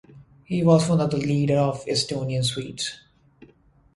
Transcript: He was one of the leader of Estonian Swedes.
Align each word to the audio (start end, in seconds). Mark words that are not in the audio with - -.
He 0.45 0.63
was 0.63 0.89
one 0.89 0.99
of 1.01 1.11
the 1.11 1.17
leader 1.17 1.57
of 1.59 1.85
Estonian 1.85 2.43
Swedes. 2.43 3.01